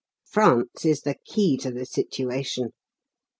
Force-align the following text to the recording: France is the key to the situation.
France 0.25 0.83
is 0.83 1.01
the 1.01 1.13
key 1.27 1.57
to 1.57 1.69
the 1.69 1.85
situation. 1.85 2.71